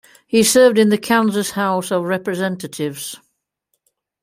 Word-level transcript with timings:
He 0.25 0.41
served 0.41 0.79
in 0.79 0.89
the 0.89 0.97
Kansas 0.97 1.51
House 1.51 1.91
of 1.91 2.05
Representatives. 2.05 3.17